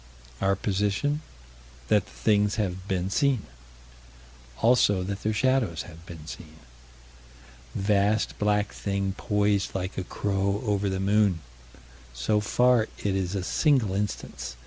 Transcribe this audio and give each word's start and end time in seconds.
Our 0.41 0.55
position: 0.55 1.21
That 1.89 2.05
the 2.05 2.11
things 2.11 2.55
have 2.55 2.87
been 2.87 3.11
seen: 3.11 3.43
Also 4.59 5.03
that 5.03 5.21
their 5.21 5.31
shadows 5.31 5.83
have 5.83 6.07
been 6.07 6.25
seen. 6.25 6.55
Vast 7.75 8.39
black 8.39 8.71
thing 8.73 9.13
poised 9.15 9.75
like 9.75 9.99
a 9.99 10.03
crow 10.03 10.63
over 10.65 10.89
the 10.89 10.99
moon. 10.99 11.41
So 12.15 12.39
far 12.39 12.87
it 12.97 13.15
is 13.15 13.35
a 13.35 13.43
single 13.43 13.93
instance. 13.93 14.57